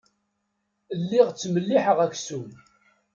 [1.01, 2.49] Lliɣ ttmelliḥeɣ aksum.